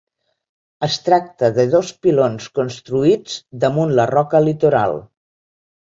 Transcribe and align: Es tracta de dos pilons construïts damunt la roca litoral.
Es 0.87 0.95
tracta 1.09 1.49
de 1.57 1.65
dos 1.75 1.91
pilons 2.07 2.49
construïts 2.61 3.37
damunt 3.65 3.95
la 4.01 4.11
roca 4.15 4.45
litoral. 4.51 4.99